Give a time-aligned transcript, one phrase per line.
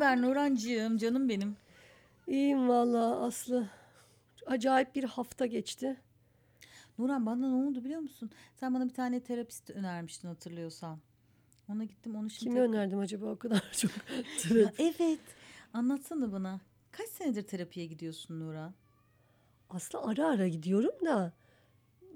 [0.00, 1.56] Haber Nurancığım canım benim.
[2.26, 3.68] İyiyim vallahi Aslı.
[4.46, 6.00] Acayip bir hafta geçti.
[6.98, 8.30] Nuran bana ne oldu biliyor musun?
[8.56, 10.98] Sen bana bir tane terapist önermiştin hatırlıyorsan.
[11.68, 12.44] Ona gittim onu şimdi...
[12.44, 13.90] Kimi önerdim acaba o kadar çok?
[14.56, 15.20] Ya evet.
[15.72, 16.60] Anlatsana bana.
[16.90, 18.74] Kaç senedir terapiye gidiyorsun Nuran?
[19.70, 21.32] Aslı ara ara gidiyorum da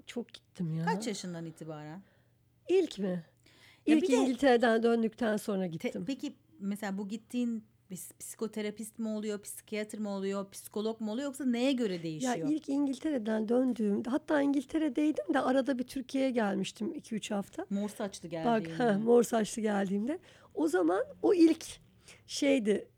[0.06, 0.84] çok gittim ya.
[0.84, 2.02] Kaç yaşından itibaren?
[2.68, 3.24] İlk mi?
[3.86, 6.04] Ya İlk bir de- İngiltere'den döndükten sonra Te- gittim.
[6.06, 7.64] peki mesela bu gittiğin
[8.18, 12.48] psikoterapist mi oluyor, psikiyatr mı oluyor, psikolog mu oluyor yoksa neye göre Ya değişiyor?
[12.50, 17.66] ilk İngiltere'den döndüğümde hatta İngiltere'deydim de arada bir Türkiye'ye gelmiştim 2-3 hafta.
[17.70, 18.82] Mor saçlı Bak geldiğinde.
[18.82, 20.18] ha, mor saçlı geldiğimde.
[20.54, 21.64] O zaman o ilk
[22.26, 22.88] şeydi.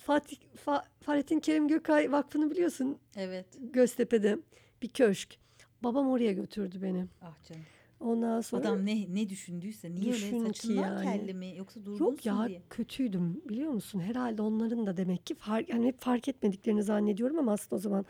[0.00, 3.46] Fatih, Fa- Fahrettin Kerim Gökay Vakfı'nı biliyorsun Evet.
[3.60, 4.38] Göztepe'de
[4.82, 5.38] bir köşk.
[5.82, 7.06] Babam oraya götürdü beni.
[7.22, 7.62] Ah canım.
[8.00, 11.04] Ondan sonra Adam ne ne düşündüyse niye Düşün öyle saçından yani.
[11.18, 12.62] kelli mi yoksa durgunsun yok ya diye.
[12.70, 14.00] kötüydüm biliyor musun?
[14.00, 18.06] Herhalde onların da demek ki fark yani hep fark etmediklerini zannediyorum ama aslında o zaman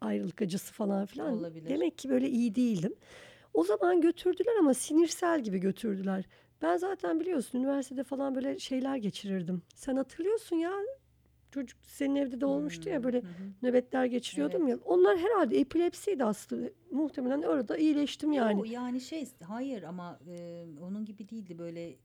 [0.00, 1.38] ayrılık acısı falan filan.
[1.38, 1.68] Olabilir.
[1.68, 2.94] Demek ki böyle iyi değildim.
[3.54, 6.24] O zaman götürdüler ama sinirsel gibi götürdüler.
[6.62, 9.62] Ben zaten biliyorsun üniversitede falan böyle şeyler geçirirdim.
[9.74, 10.72] Sen hatırlıyorsun ya
[11.54, 13.32] çocuk senin evde de olmuştu ya Hmm, böyle hı hı.
[13.62, 14.78] nöbetler geçiriyordum ya.
[14.84, 16.68] Onlar herhalde epilepsiydi aslında.
[16.90, 18.60] Muhtemelen orada iyileştim yani.
[18.60, 21.96] O yani şey hayır ama e, onun gibi değildi böyle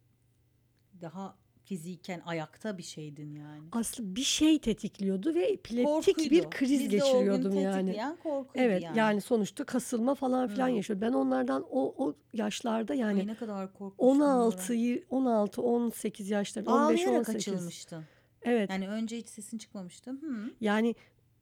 [1.01, 3.63] daha fiziken ayakta bir şeydin yani.
[3.71, 6.29] Aslında bir şey tetikliyordu ve epileptik Korkuydu.
[6.29, 7.75] bir kriz gün geçiriyordum yani.
[7.85, 8.97] tetikleyen korkuydu Evet yani.
[8.97, 9.21] yani.
[9.21, 10.71] sonuçta kasılma falan filan Hı.
[10.71, 11.07] yaşıyordum.
[11.07, 14.21] Ben onlardan o o yaşlarda yani Ay ne kadar korkmuştum.
[14.21, 17.53] 16 y- 16 18 yaşlarında 15 Ağlayarak 18.
[17.53, 18.03] açılmıştın.
[18.43, 18.69] Evet.
[18.69, 20.11] Yani önce hiç sesin çıkmamıştı.
[20.11, 20.51] Hı.
[20.61, 20.95] Yani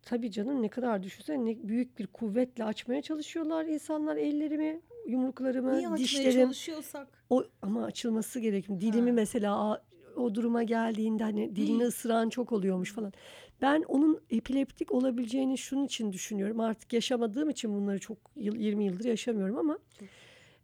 [0.04, 5.98] tabii canım ne kadar düşünsene ne büyük bir kuvvetle açmaya çalışıyorlar insanlar ellerimi, yumruklarımı, Niye
[5.98, 6.42] dişlerim.
[6.42, 7.08] çalışıyorsak?
[7.30, 8.82] O ama açılması gerekiyor.
[8.82, 9.16] Dilimi Ha.
[9.16, 9.82] mesela
[10.16, 13.14] o duruma geldiğinde hani dilini ısıran çok oluyormuş falan.
[13.62, 16.60] Ben onun epileptik olabileceğini şunun için düşünüyorum.
[16.60, 19.78] Artık yaşamadığım için bunları çok yıl 20 yıldır yaşamıyorum ama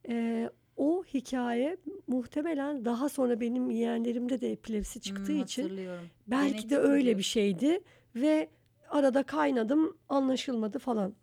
[0.09, 5.71] e, o hikaye muhtemelen daha sonra benim yeğenlerimde de epilepsi çıktığı Hmm, için
[6.27, 7.79] belki Genetik de öyle bir şeydi
[8.15, 8.49] ve
[8.89, 11.13] arada kaynadım anlaşılmadı falan.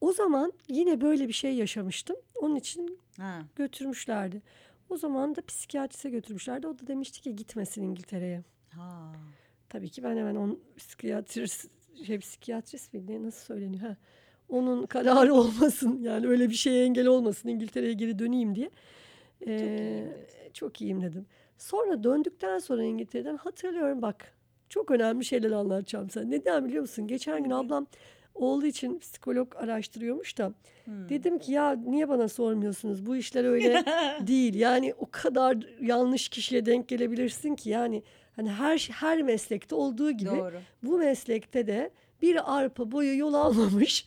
[0.00, 2.16] O zaman yine böyle bir şey yaşamıştım.
[2.34, 3.42] Onun için Ha.
[3.56, 4.42] götürmüşlerdi.
[4.90, 6.66] O zaman da psikiyatriste götürmüşlerdi.
[6.66, 8.42] O da demişti ki gitmesin İngiltere'ye.
[8.70, 9.12] Ha.
[9.68, 11.70] Tabii ki ben hemen onun psikiyatrist,
[12.06, 13.82] şey psikiyatrist mi ne nasıl söyleniyor?
[13.82, 13.96] Ha.
[14.48, 18.70] Onun kararı olmasın yani öyle bir şeye engel olmasın İngiltere'ye geri döneyim diye.
[19.46, 20.12] Ee, iyiyim dedin.
[20.52, 21.26] çok iyiyim dedim.
[21.58, 24.34] Sonra döndükten sonra İngiltere'den hatırlıyorum bak
[24.68, 26.24] çok önemli şeyler anlatacağım sana.
[26.24, 27.06] Neden biliyor musun?
[27.06, 27.86] Geçen gün ablam
[28.34, 30.52] oğlu için psikolog araştırıyormuş da
[30.84, 31.08] Hmm.
[31.08, 33.06] Dedim ki ya niye bana sormuyorsunuz?
[33.06, 33.84] Bu işler öyle
[34.26, 34.54] değil.
[34.54, 38.02] Yani o kadar yanlış kişiye denk gelebilirsin ki yani
[38.36, 40.56] hani her her meslekte olduğu gibi Doğru.
[40.82, 41.90] bu meslekte de
[42.22, 44.04] bir arpa boyu yol almamış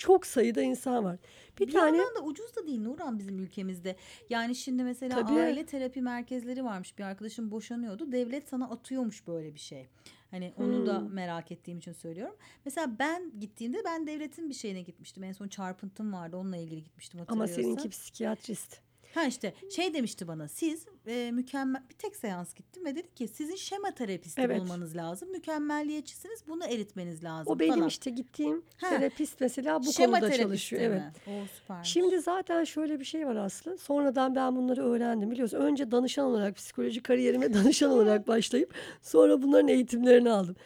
[0.00, 1.18] çok sayıda insan var.
[1.60, 3.96] Bir, Bir tane yandan da ucuz da değil Nurhan bizim ülkemizde.
[4.30, 5.40] Yani şimdi mesela Tabii.
[5.40, 6.98] aile terapi merkezleri varmış.
[6.98, 8.12] Bir arkadaşım boşanıyordu.
[8.12, 9.86] Devlet sana atıyormuş böyle bir şey.
[10.30, 11.14] Hani onu da Hmm.
[11.14, 12.36] merak ettiğim için söylüyorum.
[12.64, 15.24] Mesela ben gittiğimde ben devletin bir şeyine gitmiştim.
[15.24, 16.36] En son çarpıntım vardı.
[16.36, 17.62] Onunla ilgili gitmiştim ama hatırlıyorsan.
[17.62, 18.80] seninki psikiyatrist.
[19.14, 23.28] Ha işte şey demişti bana siz e, mükemmel bir tek seans gittim ve dedi ki
[23.28, 24.60] sizin şema terapisti Evet.
[24.60, 25.30] bulmanız lazım.
[25.30, 27.88] Mükemmelliyetçisiniz bunu eritmeniz lazım O benim falan.
[27.88, 28.88] işte gittiğim Ha.
[28.88, 30.82] terapist mesela bu Şema konuda çalışıyor.
[30.82, 31.00] Evet.
[31.02, 31.12] mi?
[31.26, 31.88] O süpermiş.
[31.88, 33.78] Şimdi zaten şöyle bir şey var Aslı.
[33.78, 35.30] Sonradan ben bunları öğrendim.
[35.30, 40.56] Biliyorsun önce danışan olarak psikoloji kariyerime danışan olarak başlayıp sonra bunların eğitimlerini aldım.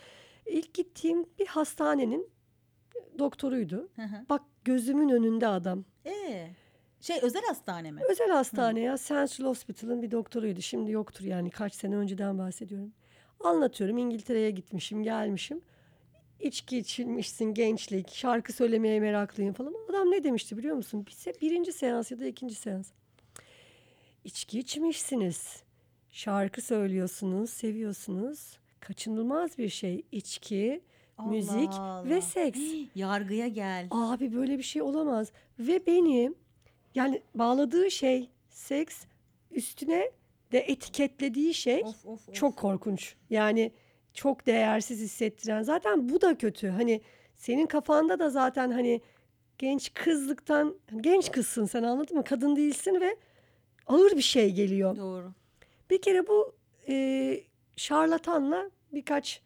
[0.47, 2.29] İlk gittiğim bir hastanenin
[3.19, 3.89] doktoruydu.
[4.29, 5.85] Bak gözümün önünde adam.
[6.07, 6.49] Ee,
[7.05, 8.01] şey özel hastane mi?
[8.11, 10.63] Özel hastane ya Central Hospital'ın bir doktoruydu.
[10.63, 12.93] Şimdi yoktur yani kaç sene önceden bahsediyorum.
[13.41, 15.61] Anlatıyorum İngiltere'ye gitmişim gelmişim.
[16.41, 19.75] İçki içilmişsin gençlik, şarkı söylemeye meraklıyım falan.
[19.91, 21.07] Adam ne demişti biliyor musun?
[21.07, 22.91] Bize birinci seans ya da ikinci seans.
[24.25, 25.63] İçki içmişsiniz.
[26.11, 28.59] Şarkı söylüyorsunuz, seviyorsunuz.
[28.81, 30.03] Kaçınılmaz bir şey.
[30.13, 30.81] İçki,
[31.27, 32.23] müzik Allah ve Allah.
[32.23, 32.61] seks.
[32.95, 33.89] Yargıya gel.
[33.91, 35.33] Abi böyle bir şey olamaz.
[35.59, 36.35] Ve benim
[36.95, 39.05] yani bağladığı şey seks
[39.51, 40.11] üstüne
[40.53, 42.35] de etiketlediği şey Of of of.
[42.35, 43.15] çok korkunç.
[43.31, 43.73] Yani
[44.15, 45.63] çok değersiz hissettiren.
[45.63, 46.69] Zaten bu da kötü.
[46.69, 47.01] Hani
[47.37, 49.01] senin kafanda da zaten hani
[49.59, 52.25] genç kızlıktan genç kızsın sen anladın mı?
[52.25, 53.17] Kadın değilsin ve
[53.87, 54.97] ağır bir şey geliyor.
[54.97, 55.33] Doğru.
[55.91, 56.55] Bir kere bu
[56.89, 57.41] e,
[57.77, 59.43] şarlatanla birkaç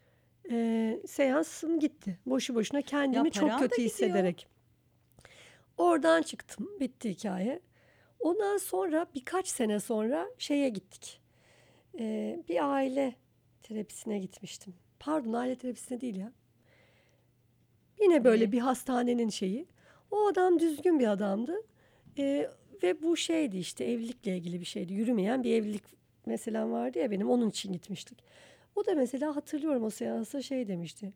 [0.51, 2.19] e, seansım gitti.
[2.25, 4.47] Boşu boşuna kendimi çok kötü hissederek.
[5.79, 6.69] Oradan çıktım.
[6.79, 7.59] Bitti hikaye.
[8.19, 11.21] Ondan sonra birkaç sene sonra şeye gittik.
[11.99, 13.15] E, bir aile
[13.63, 14.73] terapisine gitmiştim.
[14.99, 16.31] Pardon aile terapisine değil ya.
[18.01, 18.51] Yine böyle Ne?
[18.51, 19.67] bir hastanenin şeyi.
[20.11, 21.55] O adam düzgün bir adamdı.
[22.17, 22.49] Ee,
[22.83, 24.93] ve bu şeydi işte evlilikle ilgili bir şeydi.
[24.93, 25.83] Yürümeyen bir evlilik
[26.25, 28.23] meselem vardı ya benim onun için gitmiştik.
[28.75, 31.13] O da mesela hatırlıyorum o seansta şey demişti.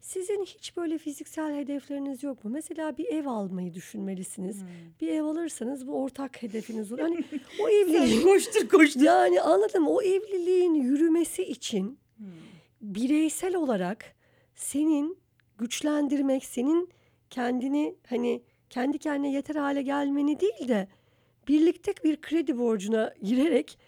[0.00, 2.50] Sizin hiç böyle fiziksel hedefleriniz yok mu?
[2.50, 4.60] Mesela bir ev almayı düşünmelisiniz.
[4.60, 4.68] Hmm.
[5.00, 7.00] Bir ev alırsanız bu ortak hedefiniz olur.
[7.00, 7.24] Hani
[7.62, 9.00] o evliliğin koştur koştur.
[9.00, 12.26] yani anladım o evliliğin yürümesi için Hmm.
[12.80, 14.04] bireysel olarak
[14.54, 15.18] senin
[15.58, 16.88] güçlendirmek, senin
[17.30, 20.88] kendini hani kendi kendine yeter hale gelmeni değil de
[21.48, 23.78] birlikte bir kredi borcuna girerek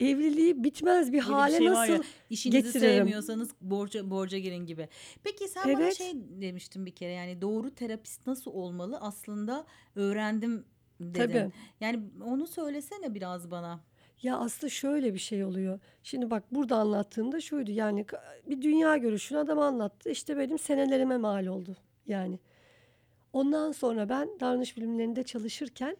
[0.00, 2.80] evliliği bitmez bir Böyle bir hale şey var ya, nasıl işinizi getiririm?
[2.80, 4.88] sevmiyorsanız borca borca girin gibi.
[5.24, 5.96] Peki sen bana Evet.
[5.96, 9.66] şey demiştin bir kere yani doğru terapist nasıl olmalı aslında
[9.96, 10.64] öğrendim
[11.00, 11.20] dedin.
[11.28, 11.52] Tabii.
[11.80, 13.80] Yani onu söylesene biraz bana.
[14.22, 15.80] Ya aslında şöyle bir şey oluyor.
[16.02, 18.06] Şimdi bak burada anlattığımda şuydu yani
[18.48, 20.10] bir dünya görüşünü adam anlattı.
[20.10, 22.38] İşte benim senelerime mal oldu yani.
[23.32, 25.96] Ondan sonra ben davranış bilimlerinde çalışırken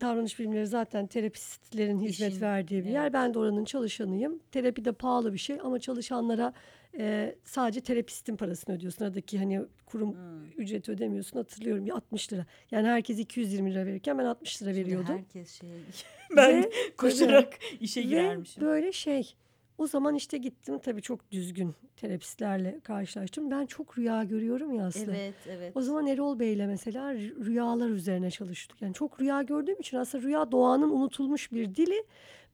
[0.00, 3.02] davranış bilimleri zaten terapistlerin hizmet İşin, verdiği bir yer.
[3.02, 3.12] evet.
[3.12, 4.40] Ben de oranın çalışanıyım.
[4.52, 6.52] Terapi de pahalı bir şey ama çalışanlara
[6.98, 9.04] e, sadece terapistin parasını ödüyorsun.
[9.04, 10.46] Aradaki hani kurum Hmm.
[10.56, 12.46] ücreti ödemiyorsun hatırlıyorum bir 60 lira.
[12.70, 15.14] Yani herkes 220 lira verirken ben 60 lira Şimdi veriyordum.
[15.18, 15.68] herkes şey
[16.36, 18.62] ben koşarak işe Ve girermişim.
[18.62, 19.34] böyle şey
[19.78, 23.50] o zaman işte gittim tabii çok düzgün terapistlerle karşılaştım.
[23.50, 25.16] Ben çok rüya görüyorum ya aslında.
[25.16, 25.72] Evet evet.
[25.76, 28.82] O zaman Erol Bey'le mesela rü- rüyalar üzerine çalıştık.
[28.82, 32.04] Yani çok rüya gördüğüm için aslında rüya doğanın unutulmuş bir dili.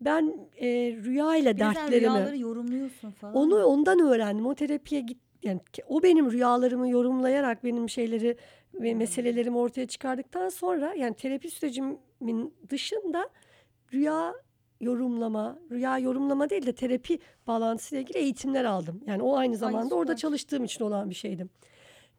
[0.01, 0.67] Ben e,
[1.05, 3.35] rüya ile dertlerimi rüyaları yorumluyorsun falan.
[3.35, 4.47] onu ondan öğrendim.
[4.47, 8.37] O terapiye git yani o benim rüyalarımı yorumlayarak benim şeyleri
[8.75, 8.99] ve Hmm.
[8.99, 13.29] meselelerimi ortaya çıkardıktan sonra yani terapi sürecimin dışında
[13.93, 14.35] rüya
[14.83, 19.01] yorumlama, rüya yorumlama değil de terapi bağlantısıyla ilgili eğitimler aldım.
[19.07, 20.21] Yani o aynı zamanda orada süper.
[20.21, 21.47] çalıştığım için olan bir şeydi.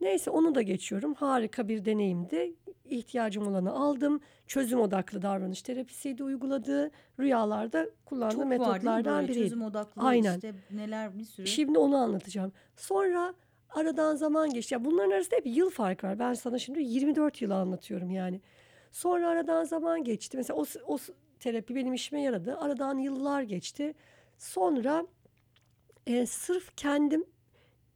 [0.01, 1.13] Neyse onu da geçiyorum.
[1.13, 2.53] Harika bir deneyimdi.
[2.89, 4.19] İhtiyacım olanı aldım.
[4.47, 6.91] Çözüm odaklı davranış terapisiydi uyguladığı.
[7.19, 9.43] Rüyalarda kullandığım Çok var metotlardan böyle biriydi.
[9.43, 10.35] çözüm odaklı Aynen.
[10.35, 11.47] işte neler bir sürü.
[11.47, 12.51] Şimdi onu anlatacağım.
[12.75, 13.33] Sonra
[13.69, 14.73] aradan zaman geçti.
[14.73, 16.19] Ya bunların arasında hep yıl fark var.
[16.19, 18.41] Ben sana şimdi 24 yıl anlatıyorum yani.
[18.91, 20.37] Sonra aradan zaman geçti.
[20.37, 20.97] Mesela o, o
[21.43, 22.57] terapi benim işime yaradı.
[22.57, 23.93] Aradan yıllar geçti.
[24.37, 25.05] Sonra
[26.07, 27.25] e, sırf kendim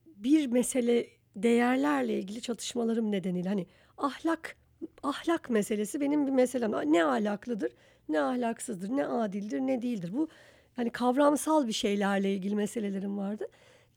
[0.05, 3.65] bir mesele değerlerle ilgili çatışmalarım nedeniyle hani
[3.97, 4.55] ahlak
[5.03, 6.71] ahlak meselesi benim bir meselem.
[6.71, 7.71] Ne ahlaklıdır,
[8.09, 10.13] ne ahlaksızdır, ne adildir, ne değildir.
[10.13, 10.29] Bu
[10.75, 13.47] hani kavramsal bir şeylerle ilgili meselelerim vardı.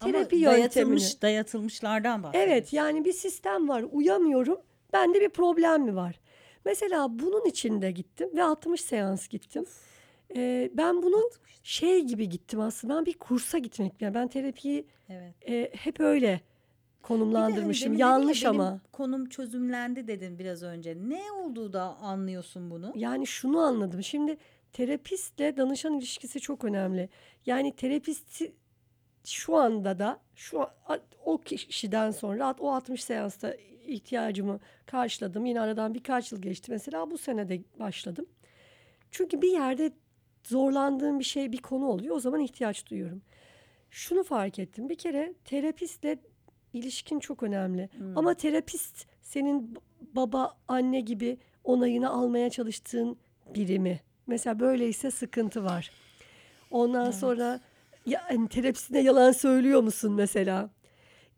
[0.01, 0.57] Ama Terapi yöntemini.
[0.59, 2.53] dayatılmış, dayatılmışlardan bahsediyorsun.
[2.53, 4.61] Evet yani bir sistem var uyamıyorum.
[4.93, 6.21] Bende bir problem mi var?
[6.65, 9.67] Mesela bunun için de gittim ve 60 seans gittim.
[10.37, 11.31] Ee, ben bunu
[11.63, 12.97] şey gibi gittim aslında.
[12.97, 14.03] Ben bir kursa gitmek.
[14.03, 15.35] Yani ben terapiyi Evet.
[15.49, 16.41] e, hep öyle hani
[17.03, 17.93] konumlandırmışım.
[17.93, 18.81] ya, Yanlış benim ama.
[18.93, 20.97] konum çözümlendi dedin biraz önce.
[21.09, 22.93] Ne olduğu da anlıyorsun bunu?
[22.95, 24.03] Yani şunu anladım.
[24.03, 24.37] Şimdi
[24.73, 27.09] terapistle danışan ilişkisi çok önemli.
[27.47, 28.53] Yani terapisti
[29.25, 30.67] şu anda da şu
[31.25, 33.55] o kişiden sonra o 60 seansta
[33.91, 35.47] ihtiyacımı karşıladım.
[35.47, 36.71] Yine aradan birkaç yıl geçti.
[36.71, 38.27] Mesela bu sene de başladım.
[39.11, 39.93] Çünkü bir yerde
[40.43, 42.17] zorlandığım bir şey bir konu oluyor.
[42.17, 43.23] O zaman ihtiyaç duyuyorum.
[43.91, 44.89] Şunu fark ettim.
[44.89, 46.19] Bir kere terapistle
[46.73, 47.89] ilişkin çok önemli.
[47.97, 48.19] Hmm.
[48.19, 49.77] Ama terapist senin
[50.15, 53.17] baba, anne gibi onayını almaya çalıştığın
[53.55, 54.01] biri mi?
[54.27, 55.91] Mesela böyleyse sıkıntı var.
[56.71, 57.15] Ondan Evet.
[57.15, 57.61] sonra
[58.07, 60.71] ya, hani terapisine yalan söylüyor musun mesela?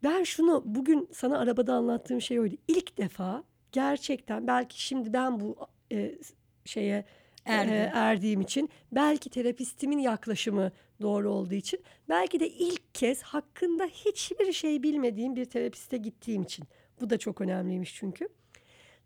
[0.02, 2.54] Ben şunu bugün sana arabada anlattığım şey oydu.
[2.68, 5.56] İlk defa gerçekten belki şimdi ben bu
[5.92, 6.18] e,
[6.64, 7.04] şeye
[7.44, 7.72] Erdin.
[7.72, 14.52] e, erdiğim için belki terapistimin yaklaşımı doğru olduğu için belki de ilk kez hakkında hiçbir
[14.52, 16.64] şey bilmediğim bir terapiste gittiğim için
[17.00, 18.28] bu da çok önemliymiş çünkü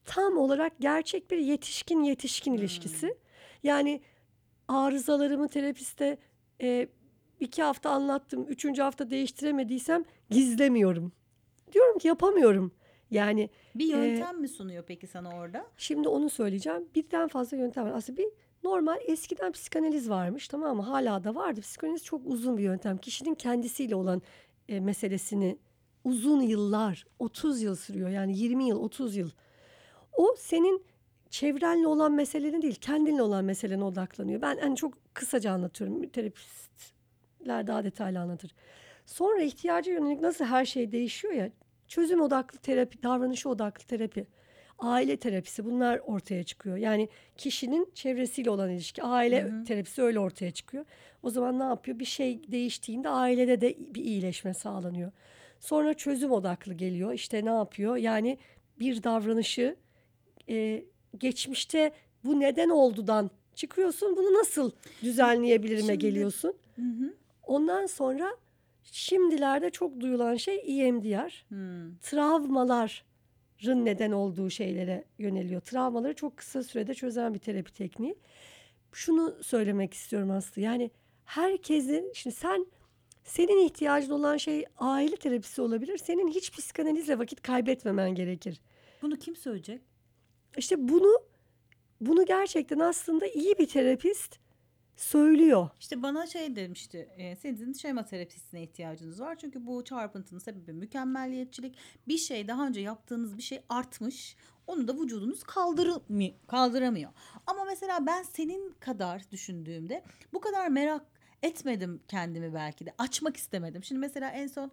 [0.05, 3.17] tam olarak gerçek bir yetişkin yetişkin ilişkisi
[3.63, 4.01] yani
[4.69, 6.19] arızalarımı terapiste
[6.63, 6.89] e,
[7.41, 11.13] iki hafta anlattım üçüncü hafta değiştiremediysem gizlemiyorum
[11.73, 12.73] diyorum ki yapamıyorum
[13.11, 15.67] yani Bir Ee, yöntem mi sunuyor peki sana orada?
[15.77, 16.89] Şimdi onu söyleyeceğim.
[16.95, 17.93] Birden fazla yöntem var.
[17.95, 18.29] Aslında bir
[18.65, 20.83] normal eskiden psikanaliz varmış tamam mı?
[20.83, 21.61] Hala da vardı.
[21.61, 22.99] Psikanaliz çok uzun bir yöntem.
[22.99, 24.23] Kişinin kendisiyle olan
[24.69, 25.59] e, meselesini
[26.05, 28.09] uzun yıllar, 30 yıl sürüyor.
[28.09, 29.31] Yani 20 yıl, 30 yıl.
[30.13, 30.85] O senin
[31.31, 34.43] çevrenle olan meselenin değil, kendinle olan meselene odaklanıyor.
[34.43, 36.09] Ben hani çok kısaca anlatıyorum.
[36.09, 38.55] Terapistler daha detaylı anlatır.
[39.07, 41.51] Sonra ihtiyaca yönelik nasıl her şey değişiyor ya.
[41.89, 44.27] Çözüm odaklı terapi, davranışa odaklı terapi.
[44.79, 46.77] aile terapisi bunlar ortaya çıkıyor.
[46.77, 49.65] Yani kişinin çevresiyle olan ilişki, aile Hı hı.
[49.65, 50.85] terapisi öyle ortaya çıkıyor.
[51.23, 51.99] O zaman ne yapıyor?
[51.99, 55.13] Bir şey değiştiğinde ailede de bir iyileşme sağlanıyor.
[55.61, 57.13] Sonra çözüm odaklı geliyor.
[57.13, 57.97] İşte ne yapıyor?
[57.97, 58.39] Yani
[58.79, 59.77] bir davranışı
[60.49, 60.85] e,
[61.19, 61.93] geçmişte
[62.25, 64.17] bu neden oldudan çıkıyorsun.
[64.17, 64.71] Bunu nasıl
[65.03, 66.55] düzenleyebilirime Şimdi- geliyorsun.
[66.77, 67.15] Hı hı.
[67.43, 68.37] Ondan sonra
[68.93, 71.45] şimdilerde çok duyulan şey EMDR.
[71.49, 71.97] Hmm.
[72.03, 75.61] Travmaların neden olduğu şeylere yöneliyor.
[75.61, 78.17] Travmaları çok kısa sürede çözen bir terapi tekniği.
[78.93, 80.63] Şunu söylemek istiyorum Aslı.
[80.63, 80.91] Yani
[81.25, 82.67] herkesin şimdi sen
[83.25, 85.99] senin ihtiyacın olan şey aile terapisi olabilir.
[85.99, 88.61] Senin hiç psikanalizle vakit kaybetmemen gerekir.
[89.03, 89.81] Bunu kim söyleyecek?
[90.57, 91.19] İşte bunu
[92.01, 94.39] bunu gerçekten aslında iyi bir terapist
[94.97, 95.69] söylüyor.
[95.81, 97.09] İşte bana şey demişti.
[97.17, 99.37] E, sizin şema terapisine ihtiyacınız var.
[99.39, 101.77] Çünkü bu çarpıntının sebebi mükemmelliyetçilik.
[102.09, 104.37] Bir şey daha önce yaptığınız bir şey artmış.
[104.67, 107.11] Onu da vücudunuz kaldırmıyor, kaldıramıyor.
[107.47, 111.03] Ama mesela ben senin kadar düşündüğümde bu kadar merak
[111.43, 112.95] etmedim kendimi belki de.
[112.99, 113.85] Açmak istemedim.
[113.85, 114.71] Şimdi mesela en son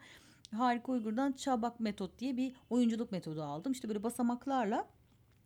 [0.51, 3.71] Harika Uygur'dan Çabak Metot diye bir oyunculuk metodu aldım.
[3.71, 4.87] İşte böyle basamaklarla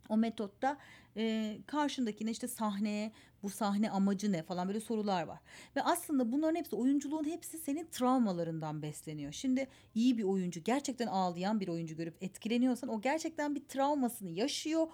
[0.09, 0.77] o metotta
[1.17, 3.11] e, karşındakine işte sahneye
[3.43, 5.39] bu sahne amacı ne falan böyle sorular var.
[5.75, 9.31] Ve aslında bunların hepsi oyunculuğun hepsi senin travmalarından besleniyor.
[9.31, 14.87] Şimdi iyi bir oyuncu gerçekten ağlayan bir oyuncu görüp etkileniyorsan o gerçekten bir travmasını yaşıyor.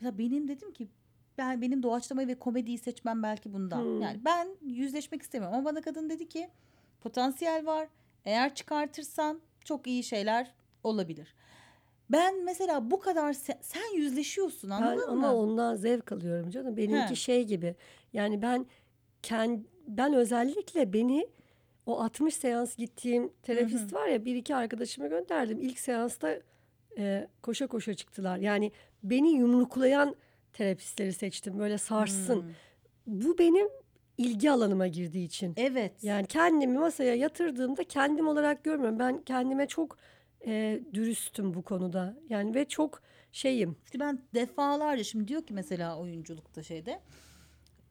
[0.00, 0.88] Mesela benim dedim ki
[1.38, 3.82] ben benim doğaçlamayı ve komediyi seçmem belki bundan.
[3.82, 4.00] Hmm.
[4.00, 6.48] Yani ben yüzleşmek istemiyorum ama bana kadın dedi ki
[7.00, 7.88] potansiyel var.
[8.24, 11.34] Eğer çıkartırsan çok iyi şeyler olabilir.
[12.10, 15.36] Ben mesela bu kadar se- sen yüzleşiyorsun Ben anladın ama mı?
[15.38, 16.76] ondan zevk alıyorum canım.
[16.76, 17.14] Benimki He.
[17.16, 17.74] şey gibi.
[18.12, 18.66] Yani ben
[19.22, 21.28] kend, ben özellikle beni
[21.86, 25.58] o 60 seans gittiğim terapist var ya bir iki arkadaşıma gönderdim.
[25.60, 26.38] İlk seansta
[26.98, 28.36] e, koşa koşa çıktılar.
[28.38, 30.16] Yani beni yumruklayan
[30.52, 31.58] terapistleri seçtim.
[31.58, 32.42] Böyle sarsın.
[32.42, 32.50] Hmm.
[33.06, 33.68] Bu benim
[34.18, 35.54] ilgi alanıma girdiği için.
[35.56, 35.92] Evet.
[36.04, 38.98] Yani kendimi masaya yatırdığımda kendim olarak görmüyorum.
[38.98, 39.96] Ben kendime çok
[40.46, 42.16] e, dürüstüm bu konuda.
[42.28, 43.76] Yani ve çok şeyim.
[43.84, 47.00] İşte ben defalarca şimdi diyor ki mesela oyunculukta şeyde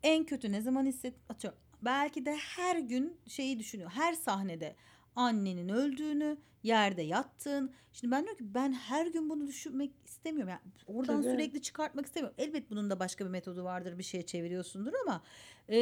[0.04, 4.76] en kötü ne zaman hisset atıyorum belki de her gün şeyi düşünüyor her sahnede
[5.16, 10.74] annenin öldüğünü yerde yattığın şimdi ben diyorum ki ben her gün bunu düşünmek istemiyorum yani
[10.88, 11.32] oradan Tabii.
[11.32, 15.24] sürekli çıkartmak istemiyorum elbet bunun da başka bir metodu vardır bir şeye çeviriyorsundur ama
[15.70, 15.78] e,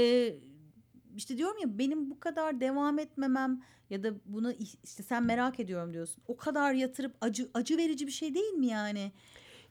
[1.15, 4.53] işte diyorum ya benim bu kadar devam etmemem ya da bunu
[4.83, 8.67] işte sen merak ediyorum diyorsun o kadar yatırıp acı acı verici bir şey değil mi
[8.67, 9.11] yani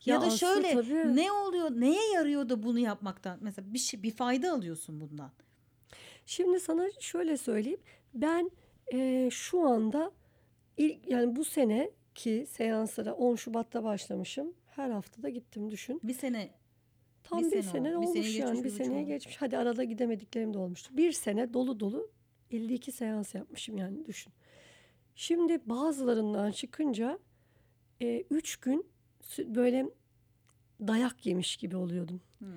[0.05, 1.17] ya, Ya da şöyle tabii.
[1.17, 5.31] ne oluyor neye yarıyor da bunu yapmaktan mesela bir şey bir fayda alıyorsun bundan.
[6.27, 7.81] Şimdi sana şöyle söyleyeyim.
[8.15, 8.51] Ben
[8.93, 10.13] e, şu anda
[10.77, 14.55] ilk yani bu sene ki seanslara 10 Şubat'ta başlamışım.
[14.67, 16.01] Her hafta da gittim düşün.
[16.05, 16.51] Bir sene
[17.25, 18.03] Tam Bir bir, sene sene, oldu.
[18.03, 18.65] Bir olmuş seneyi yani.
[18.65, 19.37] Bir seneye geçmiş.
[19.37, 20.97] Hadi arada gidemediklerim de olmuştu.
[20.97, 22.11] Bir sene dolu dolu
[22.51, 24.33] 52 seans yapmışım yani düşün.
[25.15, 27.19] Şimdi bazılarından çıkınca
[28.31, 28.87] 3 gün
[29.23, 29.87] sü- böyle
[30.81, 32.21] dayak yemiş gibi oluyordum.
[32.39, 32.49] hmm,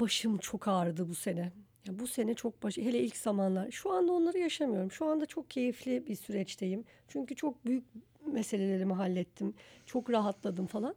[0.00, 1.52] Başım çok ağrıdı bu sene.
[1.86, 3.70] Ya bu sene çok baş hele ilk zamanlar.
[3.70, 4.92] Şu anda onları yaşamıyorum.
[4.92, 6.84] Şu anda çok keyifli bir süreçteyim.
[7.08, 7.84] Çünkü çok büyük
[8.26, 9.54] meselelerimi hallettim.
[9.86, 10.94] Çok rahatladım falan.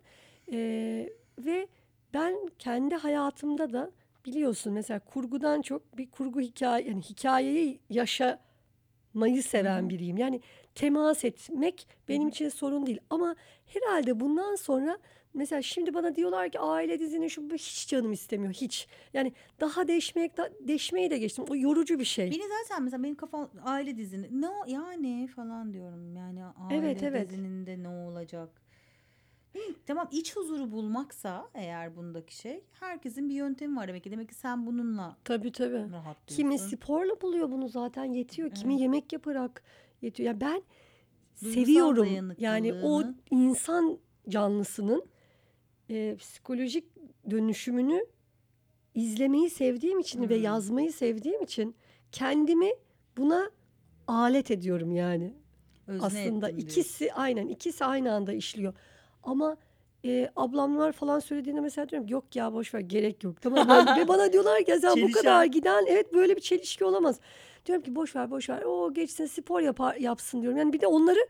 [0.51, 1.09] Ee,
[1.39, 1.67] ve
[2.13, 3.91] ben kendi hayatımda da
[4.25, 10.17] biliyorsun mesela kurgudan çok bir kurgu hikaye yani hikayeyi yaşamayı seven biriyim.
[10.17, 10.41] Yani
[10.75, 14.97] temas etmek benim için sorun değil ama herhalde bundan sonra
[15.33, 18.87] mesela şimdi bana diyorlar ki aile dizini şu hiç canım istemiyor hiç.
[19.13, 21.45] Yani daha deşmek da, deşmeyi de geçtim.
[21.49, 22.31] O yorucu bir şey.
[22.31, 27.03] Beni zaten mesela benim kafam aile dizini ne o- yani falan diyorum yani aile Evet,
[27.03, 27.29] evet.
[27.29, 28.62] dizinin de ne olacak?
[29.85, 34.11] Tamam iç huzuru bulmaksa eğer bundaki şey herkesin bir yöntemi var demek ki.
[34.11, 35.73] Demek ki sen bununla Tabii tabii.
[35.91, 36.35] rahatlıyorsun.
[36.35, 38.51] Kimi sporla buluyor bunu zaten yetiyor.
[38.51, 38.81] Kimi Evet.
[38.81, 39.63] yemek yaparak
[40.01, 40.27] yetiyor.
[40.33, 40.61] Ya ben
[41.43, 42.33] Duygusal seviyorum.
[42.37, 43.15] Yani o dayanıklılığını.
[43.31, 43.97] insan
[44.29, 45.05] canlısının
[45.89, 46.85] e, psikolojik
[47.29, 48.05] dönüşümünü
[48.95, 50.43] izlemeyi sevdiğim için ve Hmm.
[50.43, 51.75] yazmayı sevdiğim için
[52.11, 52.69] kendimi
[53.17, 53.51] buna
[54.07, 55.33] alet ediyorum yani.
[55.87, 56.81] özne Aslında ettim diyorsun.
[56.81, 58.73] ikisi aynen ikisi aynı anda işliyor.
[59.23, 59.57] Ama
[60.05, 63.41] e, ablamlar falan söylediğinde mesela diyorum ki, yok ya boş ver gerek yok.
[63.41, 64.01] Tamam böyle.
[64.01, 65.21] ve bana diyorlar ki "Ya sen bu Çelişen.
[65.21, 67.19] kadar giden evet böyle bir çelişki olamaz.
[67.65, 68.61] Diyorum ki boş ver boş ver.
[68.61, 70.57] O geçsin spor yapar, yapsın diyorum.
[70.57, 71.27] Yani bir de onları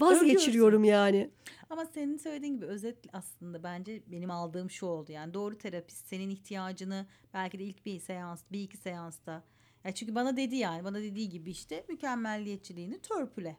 [0.00, 1.30] vazgeçiriyorum yani.
[1.70, 5.12] Ama senin söylediğin gibi özet aslında bence benim aldığım şu oldu.
[5.12, 9.42] Yani doğru terapist senin ihtiyacını belki de ilk bir seans, bir iki seansta.
[9.84, 13.56] Ya çünkü bana dedi yani bana dediği gibi işte mükemmelliyetçiliğini törpüle.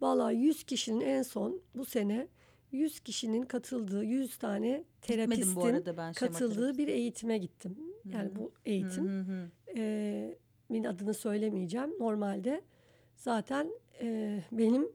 [0.00, 2.26] Vallahi 100 kişinin en son bu sene
[2.72, 7.76] 100 kişinin katıldığı 100 tane terapistin şema katıldığı bir eğitime gittim.
[8.12, 8.36] Yani Hı hı.
[8.36, 9.26] bu eğitim
[9.76, 10.34] e,
[10.68, 11.90] min adını söylemeyeceğim.
[12.00, 12.62] Normalde
[13.16, 14.88] zaten e, benim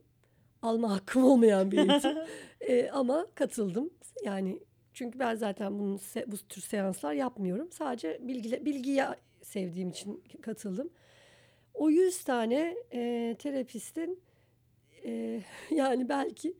[0.62, 2.16] alma hakkım olmayan bir eğitim.
[2.60, 3.90] E, ama katıldım.
[4.24, 4.60] Yani
[4.94, 7.68] çünkü ben zaten bunun bu tür seanslar yapmıyorum.
[7.72, 9.02] Sadece bilgi bilgiyi
[9.42, 10.90] sevdiğim için katıldım.
[11.74, 14.20] O 100 tane e, terapistin
[15.04, 16.54] e, yani belki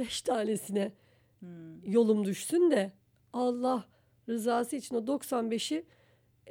[0.00, 0.92] 5 tanesine
[1.40, 1.92] Hmm.
[1.92, 2.92] yolum düşsün de
[3.32, 3.84] Allah
[4.28, 5.84] rızası için o 95'i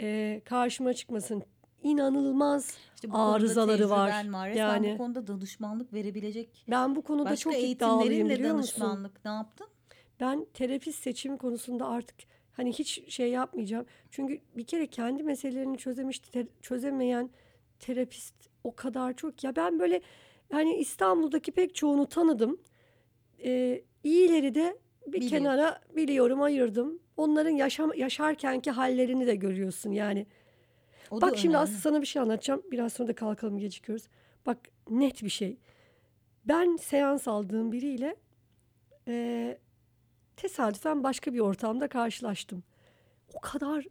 [0.01, 1.43] e, karşıma çıkmasın.
[1.83, 2.77] İnanılmaz.
[2.95, 4.29] İşte bu Arızaları var.
[4.33, 4.47] var.
[4.49, 8.81] Yani- bu konuda danışmanlık verebilecek Ben bu konuda başka çok iddialıyım biliyor musun?
[8.81, 9.67] danışmanlık ne yaptın?
[10.19, 12.15] Ben terapist seçimi konusunda artık
[12.53, 13.85] hani hiç şey yapmayacağım.
[14.11, 17.29] Çünkü bir kere kendi meselelerini çözemiş, te- çözemeyen
[17.79, 19.43] terapist o kadar çok.
[19.43, 20.01] Ya ben böyle
[20.53, 22.57] yani İstanbul'daki pek çoğunu tanıdım.
[23.43, 24.77] Ee, iyileri de
[25.07, 25.37] bir Biliyorsun.
[25.37, 26.99] kenara biliyorum, ayırdım.
[27.17, 30.25] Onların yaşam yaşarkenki hallerini de görüyorsun yani.
[31.11, 31.63] O Bak şimdi önemli.
[31.63, 32.61] aslında sana bir şey anlatacağım.
[32.71, 34.07] Biraz sonra da kalkalım gecikiyoruz.
[34.45, 34.57] Bak
[34.89, 35.57] net bir şey.
[36.45, 38.15] Ben seans aldığım biriyle
[39.07, 39.57] eee,
[40.37, 42.63] tesadüfen başka bir ortamda karşılaştım.
[43.33, 43.85] O kadar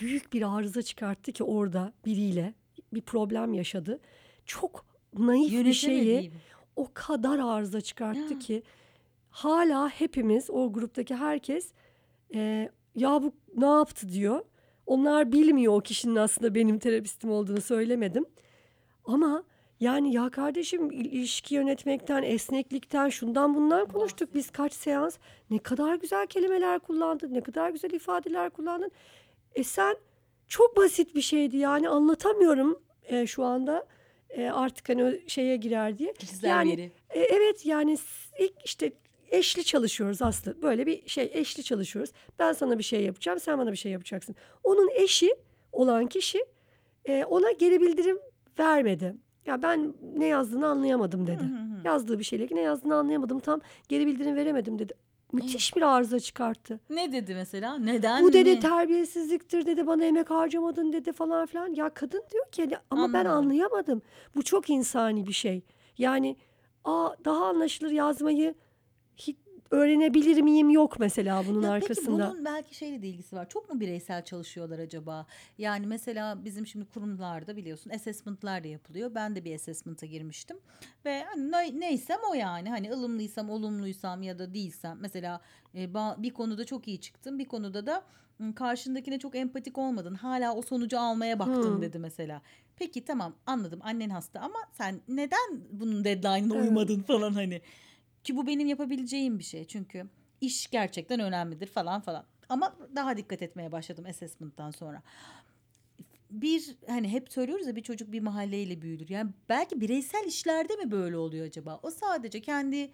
[0.00, 2.54] büyük bir arıza çıkarttı ki orada biriyle
[2.92, 4.00] bir problem yaşadı.
[4.46, 4.86] Çok
[5.18, 6.32] naif bir şeyi
[6.76, 8.38] o kadar arıza çıkarttı Ya.
[8.38, 8.62] ki
[9.34, 11.72] hala hepimiz o gruptaki herkes
[12.34, 14.44] e, ya bu ne yaptı diyor.
[14.86, 18.24] Onlar bilmiyor o kişinin aslında benim terapistim olduğunu söylemedim.
[19.04, 19.44] Ama
[19.80, 25.16] yani ya kardeşim il- ilişki yönetmekten, esneklikten, şundan bundan konuştuk biz kaç seans.
[25.50, 28.90] Ne kadar güzel kelimeler kullandın, ne kadar güzel ifadeler kullandın.
[29.54, 29.96] E sen
[30.48, 33.86] çok basit bir şeydi yani anlatamıyorum e, şu anda.
[34.30, 36.12] E, artık hani şeye girer diye.
[36.12, 36.92] Kişisel Yani veri.
[37.10, 37.96] e, evet yani
[38.40, 38.92] ilk işte
[39.30, 40.62] eşli çalışıyoruz aslında.
[40.62, 42.12] Böyle bir şey eşli çalışıyoruz.
[42.38, 44.34] Ben sana bir şey yapacağım, sen bana bir şey yapacaksın.
[44.64, 45.34] Onun eşi
[45.72, 46.44] olan kişi
[47.04, 48.18] e, ona geri bildirim
[48.58, 49.16] vermedi.
[49.46, 51.42] Ya ben ne yazdığını anlayamadım dedi.
[51.42, 51.86] Hı hı hı.
[51.86, 53.40] Yazdığı bir şeyle ne yazdığını anlayamadım.
[53.40, 54.94] Tam geri bildirim veremedim dedi.
[55.32, 56.80] Müthiş bir arıza çıkarttı.
[56.90, 57.78] Ne dedi mesela?
[57.78, 58.60] Neden Bu dedi mi?
[58.60, 61.74] terbiyesizliktir dedi bana emek harcamadın dedi falan filan.
[61.74, 63.38] Ya kadın diyor ki hani, ama ben Anlamadım.
[63.38, 64.02] anlayamadım.
[64.36, 65.62] Bu çok insani bir şey.
[65.98, 66.36] Yani
[66.84, 68.54] aa, daha anlaşılır yazmayı
[69.70, 72.16] öğrenebilir miyim yok mesela bunun Ya arkasında.
[72.16, 73.48] Peki bunun belki şeyle de ilgisi var.
[73.48, 75.26] Çok mu bireysel çalışıyorlar acaba?
[75.58, 79.14] Yani mesela bizim şimdi kurumlarda biliyorsun assessment'lar da yapılıyor.
[79.14, 80.56] Ben de bir assessment'a girmiştim.
[81.04, 82.68] Ve hani ne- neysem o yani.
[82.70, 84.98] Hani ılımlıysam, olumluysam ya da değilsem.
[85.00, 85.40] Mesela
[85.74, 87.38] e, bir konuda çok iyi çıktım.
[87.38, 88.02] Bir konuda da
[88.38, 90.14] "Hı, karşındakine çok empatik olmadın.
[90.14, 91.82] Hala o sonucu almaya baktın Hmm.
[91.82, 92.42] dedi mesela.
[92.76, 97.60] Peki tamam anladım annen hasta ama sen neden bunun deadline'ına uymadın falan hani.
[98.24, 99.64] Ki bu benim yapabileceğim bir şey.
[99.64, 100.06] Çünkü
[100.40, 102.24] iş gerçekten önemlidir falan falan.
[102.48, 105.02] Ama daha dikkat etmeye başladım assessment'tan sonra.
[106.30, 109.08] Bir hani hep söylüyoruz ya bir çocuk bir mahalleyle büyüdür.
[109.08, 111.80] Yani belki bireysel işlerde mi böyle oluyor acaba?
[111.82, 112.90] O sadece kendi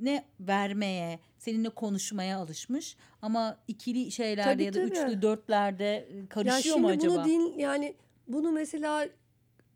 [0.00, 4.90] ne vermeye, seninle konuşmaya alışmış ama ikili şeylerde Tabii, ya da tabii.
[4.90, 7.14] üçlü dörtlerde Ya karışıyor şimdi mu acaba?
[7.14, 7.94] bunu din yani
[8.28, 9.08] bunu mesela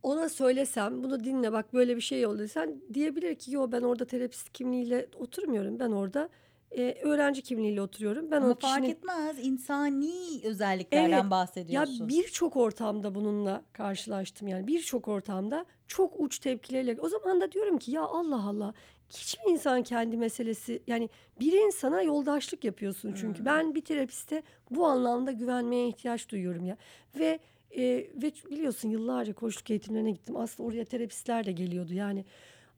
[0.02, 4.04] ona söylesem bunu dinle bak böyle bir şey oldu sen diyebilir ki yo ben orada
[4.04, 6.28] terapist kimliğiyle oturmuyorum ben orada
[6.70, 11.30] e, öğrenci kimliğiyle oturuyorum ben ama o kişinin fark etmez insani özelliklerden Evet.
[11.30, 12.02] bahsediyorsun.
[12.02, 16.96] Ya birçok ortamda bununla karşılaştım yani birçok ortamda çok uç tepkilerle.
[17.00, 18.74] O zaman da diyorum ki ya Allah Allah
[19.10, 23.38] hiç mi insan kendi meselesi yani bir insana yoldaşlık yapıyorsun çünkü.
[23.38, 23.46] Hmm.
[23.46, 26.76] Ben bir terapiste bu anlamda güvenmeye ihtiyaç duyuyorum ya.
[27.18, 27.38] Ve
[27.76, 27.82] e,
[28.22, 30.36] ve biliyorsun yıllarca koçluk eğitimlerine gittim.
[30.36, 32.24] Aslında oraya terapistler de geliyordu yani.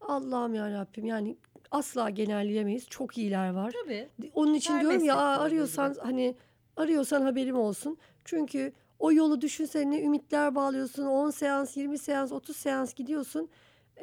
[0.00, 1.37] Allah'ım ya Rabbim yani
[1.70, 2.87] asla genelleyemeyiz.
[2.88, 3.74] Çok iyiler var.
[3.85, 4.09] Tabii.
[4.35, 6.35] Onun için Her diyorum ya meslekte "Aa, olduğu arıyorsan gibi." hani
[6.76, 7.98] arıyorsan haberim olsun.
[8.24, 11.07] Çünkü o yolu düşünsene ne ümitler bağlıyorsun.
[11.07, 13.48] 10 seans, 20 seans, 30 seans gidiyorsun.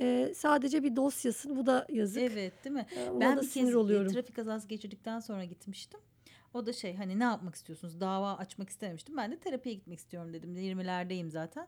[0.01, 1.55] Ee, sadece bir dosyasın.
[1.55, 2.21] Bu da yazık.
[2.21, 2.85] Evet değil mi?
[2.97, 4.11] Ee, Ben da bir sinir kez oluyorum.
[4.13, 5.99] trafik kazası geçirdikten sonra gitmiştim.
[6.57, 8.01] O da şey hani ne yapmak istiyorsunuz?
[8.01, 9.17] Dava açmak istememiştim.
[9.17, 10.55] Ben de terapiye gitmek istiyorum dedim.
[10.55, 11.67] 20'lerdeyim zaten.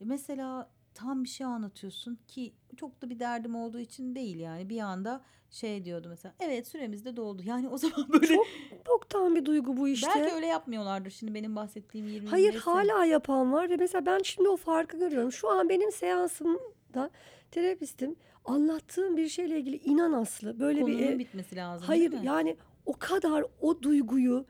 [0.00, 4.68] E, Mesela tam bir şey anlatıyorsun ki çok da bir derdim olduğu için değil yani.
[4.68, 5.20] Bir anda
[5.50, 6.34] şey diyordu mesela.
[6.40, 7.42] Evet süremiz de doldu.
[7.44, 8.46] Yani o zaman böyle Çok
[8.86, 10.08] boktan bir duygu bu işte.
[10.14, 14.18] belki öyle yapmıyorlardır şimdi benim bahsettiğim 20 Hayır 25 hala yapan var ve mesela ben
[14.22, 15.32] şimdi o farkı görüyorum.
[15.32, 17.10] Şu an benim seansımda
[17.50, 22.56] terapistim anlattığım bir şeyle ilgili inan Aslı böyle bir konunun e, bitmesi lazım Hayır yani
[22.86, 24.46] o kadar o duyguyu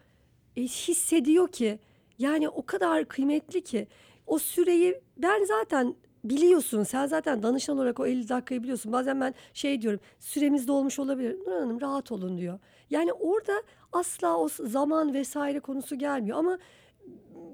[0.56, 1.78] e, hissediyor ki
[2.18, 3.86] yani o kadar kıymetli ki
[4.26, 5.94] o süreyi ben zaten
[6.24, 6.82] biliyorsun.
[6.82, 8.92] Sen zaten danışan olarak o 50 dakikayı biliyorsun.
[8.92, 11.36] Bazen ben şey diyorum süremiz dolmuş olabilir.
[11.46, 12.58] Nur Hanım rahat olun diyor.
[12.90, 16.38] Yani orada asla o zaman vesaire konusu gelmiyor.
[16.38, 16.58] Ama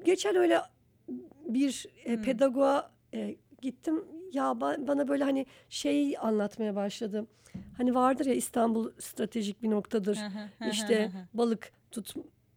[0.04, 0.60] geçen öyle
[1.48, 2.22] bir e, Hmm.
[2.22, 4.04] pedagoğa e, gittim.
[4.32, 7.26] Ya ba- bana böyle hani şey anlatmaya başladı.
[7.76, 10.18] Hani vardır ya İstanbul stratejik bir noktadır.
[10.70, 12.14] İşte balık tut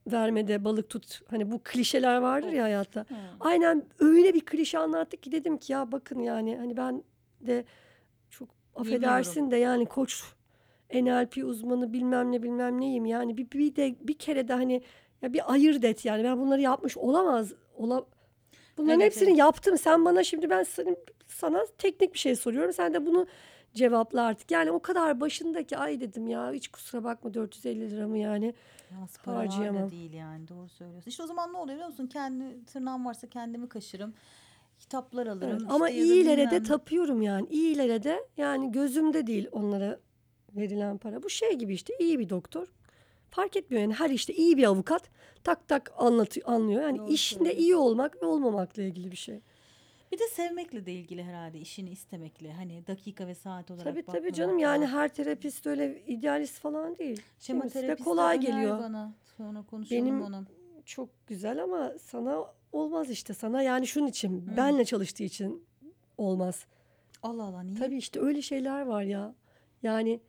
[0.08, 1.21] vermede balık tut.
[1.30, 3.06] Hani bu klişeler vardır ya hayatta.
[3.39, 7.04] Aynen öyle bir klişe anlattık ki dedim ki ya bakın yani hani ben
[7.41, 7.65] de
[8.30, 10.23] çok affedersin de yani koç
[10.93, 14.82] NLP uzmanı bilmem ne bilmem neyim yani bir, bir de bir kere de hani
[15.21, 18.06] ya bir ayırt et yani ben bunları yapmış olamaz ola
[18.78, 19.39] bunların Evet, hepsini evet.
[19.39, 20.95] yaptım sen bana şimdi ben sana,
[21.28, 23.28] sana teknik bir şey soruyorum sen de bunu
[23.75, 28.17] cevapla artık yani o kadar başındaki ay dedim ya hiç kusura bakma 450 lira mı
[28.17, 28.53] yani
[29.25, 29.91] da Harcayamam.
[29.91, 31.09] değil yani doğru söylüyorsun.
[31.09, 32.07] İşte o zaman ne oluyor biliyor musun?
[32.07, 34.13] Kendi tırnağım varsa kendimi kaşırım.
[34.79, 35.49] Kitaplar alırım.
[35.49, 37.47] Evet, işte Ama iyilere de tapıyorum yani.
[37.49, 39.99] İyilere de yani gözümde değil onlara
[40.55, 41.23] verilen para.
[41.23, 42.67] Bu şey gibi işte iyi bir doktor.
[43.29, 45.09] Fark etmiyor yani her işte iyi bir avukat
[45.43, 46.81] tak tak anlatıyor, anlıyor.
[46.81, 49.39] Yani Doğru işinde iyi olmak ve olmamakla ilgili bir şey.
[50.15, 52.54] Bir de sevmekle de ilgili herhalde işini istemekle.
[52.54, 57.21] Hani dakika ve saat olarak Tabii tabii canım yani her terapist öyle idealist falan değil.
[57.39, 58.80] Şema terapisti kolay geliyor.
[58.80, 59.13] bana.
[59.38, 60.45] Sonra konuşalım Benim- onu.
[60.86, 63.34] Çok güzel ama sana olmaz işte.
[63.34, 64.58] Sana yani şunun için Hı.
[64.58, 65.65] benle çalıştığı için
[66.17, 66.65] olmaz.
[67.23, 67.78] Allah Allah niye?
[67.80, 69.36] Tabii işte öyle şeyler var ya.
[69.84, 70.19] Yani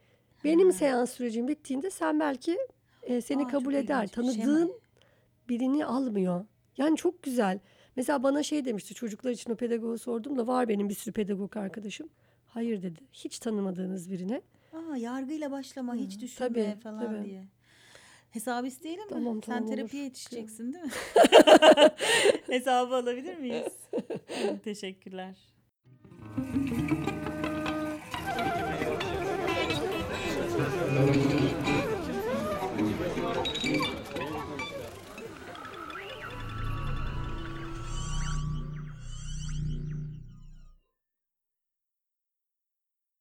[0.44, 0.72] benim Ha.
[0.72, 2.58] seans sürecim bittiğinde sen belki
[3.02, 3.98] e, seni Aa, kabul eder.
[4.06, 4.72] şey Tanıdığın mi?
[5.48, 6.44] birini almıyor.
[6.76, 7.58] Yani çok güzel.
[7.96, 11.56] Mesela bana şey demişti çocuklar için o pedagogu sordum da var benim bir sürü pedagog
[11.56, 12.08] arkadaşım.
[12.46, 13.00] Hayır dedi.
[13.12, 14.40] Hiç tanımadığınız birine.
[14.72, 17.24] Aa, yargıyla başlama Hı, hiç düşünme tabii, falan tabii.
[17.24, 17.44] diye.
[18.30, 19.08] Hesabı isteyelim mi?
[19.10, 19.76] Tamam, Sen tamam, olur.
[19.76, 20.90] terapiye yetişeceksin değil mi?
[22.46, 23.72] Hesabı alabilir miyiz?
[24.64, 25.36] Teşekkürler.